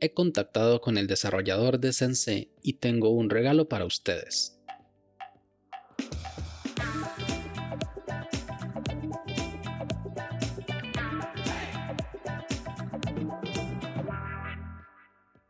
[0.00, 4.54] he contactado con el desarrollador de Sensei y tengo un regalo para ustedes.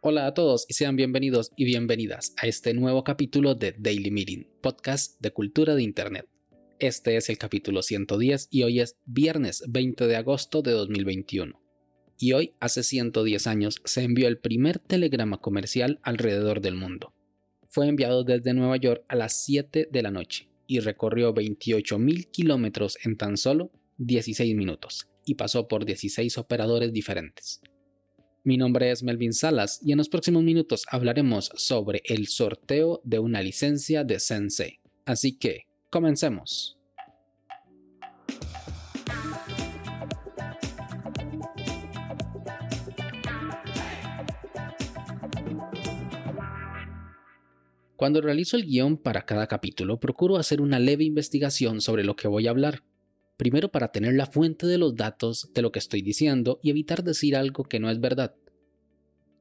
[0.00, 4.46] Hola a todos y sean bienvenidos y bienvenidas a este nuevo capítulo de Daily Meeting,
[4.62, 6.26] podcast de cultura de Internet.
[6.78, 11.67] Este es el capítulo 110 y hoy es viernes 20 de agosto de 2021
[12.19, 17.14] y hoy, hace 110 años, se envió el primer telegrama comercial alrededor del mundo.
[17.68, 22.98] Fue enviado desde Nueva York a las 7 de la noche y recorrió 28.000 kilómetros
[23.04, 27.60] en tan solo 16 minutos y pasó por 16 operadores diferentes.
[28.45, 33.18] Mi nombre es Melvin Salas y en los próximos minutos hablaremos sobre el sorteo de
[33.18, 34.80] una licencia de Sensei.
[35.04, 36.77] Así que, comencemos.
[47.98, 52.29] Cuando realizo el guion para cada capítulo, procuro hacer una leve investigación sobre lo que
[52.29, 52.85] voy a hablar.
[53.37, 57.02] Primero para tener la fuente de los datos de lo que estoy diciendo y evitar
[57.02, 58.37] decir algo que no es verdad.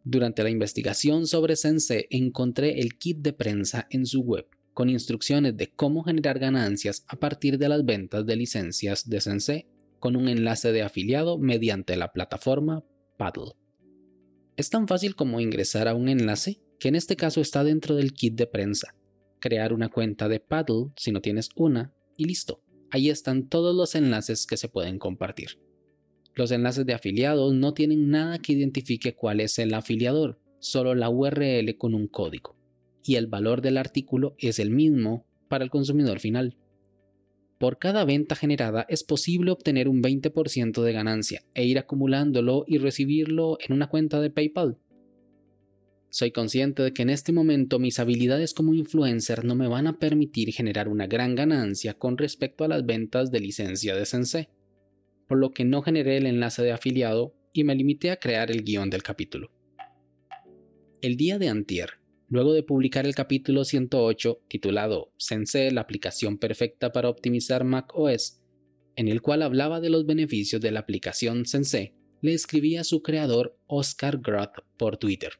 [0.04, 5.56] Durante la investigación sobre Sensei encontré el kit de prensa en su web, con instrucciones
[5.56, 9.68] de cómo generar ganancias a partir de las ventas de licencias de Sensei,
[10.00, 12.84] con un enlace de afiliado mediante la plataforma
[13.18, 13.52] Paddle.
[14.56, 18.14] Es tan fácil como ingresar a un enlace que en este caso está dentro del
[18.14, 18.96] kit de prensa.
[19.40, 22.62] Crear una cuenta de Paddle si no tienes una y listo.
[22.90, 25.60] Ahí están todos los enlaces que se pueden compartir.
[26.36, 31.10] Los enlaces de afiliados no tienen nada que identifique cuál es el afiliador, solo la
[31.10, 32.56] URL con un código.
[33.04, 36.58] Y el valor del artículo es el mismo para el consumidor final.
[37.58, 42.78] Por cada venta generada es posible obtener un 20% de ganancia e ir acumulándolo y
[42.78, 44.78] recibirlo en una cuenta de PayPal.
[46.10, 50.00] Soy consciente de que en este momento mis habilidades como influencer no me van a
[50.00, 54.48] permitir generar una gran ganancia con respecto a las ventas de licencia de Sensei,
[55.28, 58.64] por lo que no generé el enlace de afiliado y me limité a crear el
[58.64, 59.52] guion del capítulo.
[61.02, 62.00] El día de antier,
[62.30, 68.42] luego de publicar el capítulo 108 titulado Sensei, la aplicación perfecta para optimizar Mac OS,
[68.96, 73.04] en el cual hablaba de los beneficios de la aplicación Sensei, le escribí a su
[73.04, 75.34] creador Oscar Groth por Twitter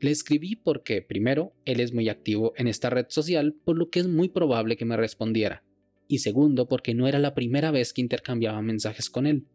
[0.00, 4.00] le escribí porque, primero, él es muy activo en esta red social, por lo que
[4.00, 5.62] es muy probable que me respondiera.
[6.08, 9.46] Y segundo, porque no era la primera vez que intercambiaba mensajes con él.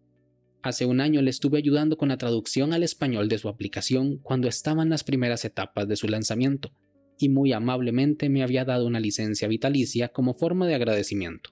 [0.61, 4.47] Hace un año le estuve ayudando con la traducción al español de su aplicación cuando
[4.47, 6.71] estaba en las primeras etapas de su lanzamiento,
[7.17, 11.51] y muy amablemente me había dado una licencia vitalicia como forma de agradecimiento.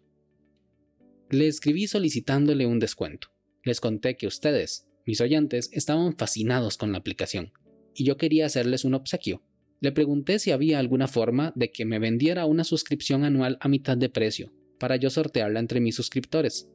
[1.30, 3.30] Le escribí solicitándole un descuento.
[3.64, 7.54] Les conté que ustedes, mis oyentes, estaban fascinados con la aplicación
[7.96, 9.42] y yo quería hacerles un obsequio.
[9.80, 13.98] Le pregunté si había alguna forma de que me vendiera una suscripción anual a mitad
[13.98, 16.70] de precio, para yo sortearla entre mis suscriptores.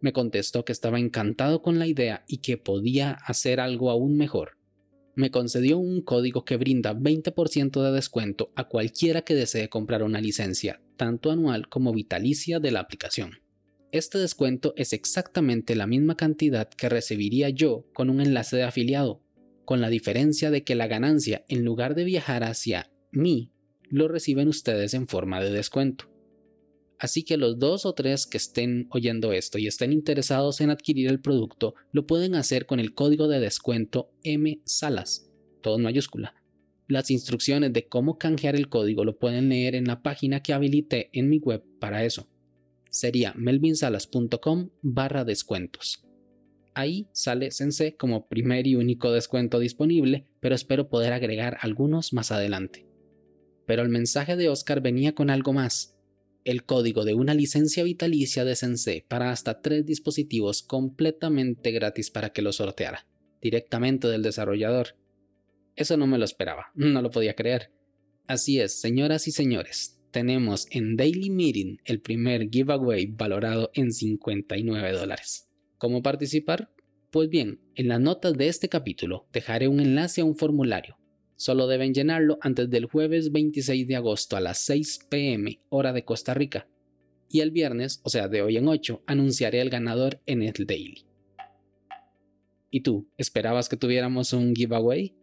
[0.00, 4.58] Me contestó que estaba encantado con la idea y que podía hacer algo aún mejor.
[5.16, 10.20] Me concedió un código que brinda 20% de descuento a cualquiera que desee comprar una
[10.20, 13.38] licencia, tanto anual como vitalicia de la aplicación.
[13.92, 19.23] Este descuento es exactamente la misma cantidad que recibiría yo con un enlace de afiliado,
[19.64, 23.52] con la diferencia de que la ganancia, en lugar de viajar hacia mí,
[23.88, 26.10] lo reciben ustedes en forma de descuento.
[26.98, 31.08] Así que los dos o tres que estén oyendo esto y estén interesados en adquirir
[31.08, 35.30] el producto, lo pueden hacer con el código de descuento MSALAS,
[35.60, 36.34] todo en mayúscula.
[36.86, 41.10] Las instrucciones de cómo canjear el código lo pueden leer en la página que habilité
[41.12, 42.28] en mi web para eso.
[42.90, 46.03] Sería melvinsalas.com barra descuentos.
[46.74, 52.32] Ahí sale Sensei como primer y único descuento disponible, pero espero poder agregar algunos más
[52.32, 52.86] adelante.
[53.64, 55.96] Pero el mensaje de Oscar venía con algo más.
[56.44, 62.30] El código de una licencia vitalicia de Sensei para hasta tres dispositivos completamente gratis para
[62.30, 63.06] que lo sorteara,
[63.40, 64.96] directamente del desarrollador.
[65.76, 67.70] Eso no me lo esperaba, no lo podía creer.
[68.26, 74.92] Así es, señoras y señores, tenemos en Daily Meeting el primer giveaway valorado en 59
[74.92, 75.48] dólares.
[75.78, 76.70] ¿Cómo participar?
[77.10, 80.96] Pues bien, en las notas de este capítulo dejaré un enlace a un formulario.
[81.36, 86.04] Solo deben llenarlo antes del jueves 26 de agosto a las 6 pm hora de
[86.04, 86.68] Costa Rica.
[87.28, 91.04] Y el viernes, o sea, de hoy en 8, anunciaré el ganador en el daily.
[92.70, 95.14] ¿Y tú, esperabas que tuviéramos un giveaway?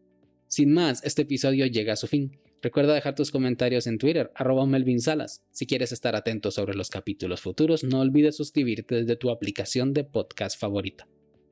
[0.47, 2.37] Sin más, este episodio llega a su fin.
[2.61, 5.43] Recuerda dejar tus comentarios en Twitter, arroba Melvin Salas.
[5.49, 10.03] Si quieres estar atento sobre los capítulos futuros, no olvides suscribirte desde tu aplicación de
[10.03, 11.07] podcast favorita.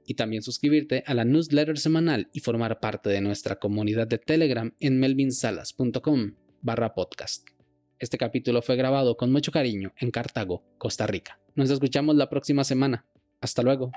[0.06, 4.74] y también suscribirte a la newsletter semanal y formar parte de nuestra comunidad de Telegram
[4.80, 6.34] en melvinsalas.com
[6.64, 7.48] barra podcast.
[8.00, 11.40] Este capítulo fue grabado con mucho cariño en Cartago, Costa Rica.
[11.54, 13.06] Nos escuchamos la próxima semana.
[13.40, 13.92] Hasta luego.